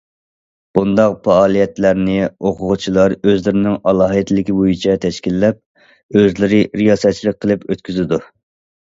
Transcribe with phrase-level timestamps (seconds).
[0.75, 2.15] بۇنداق پائالىيەتلەرنى
[2.47, 5.59] ئوقۇغۇچىلار ئۆزلىرىنىڭ ئالاھىدىلىكى بويىچە تەشكىللەپ،
[6.21, 8.21] ئۆزلىرى رىياسەتچىلىك قىلىپ ئۆتكۈزىدۇ.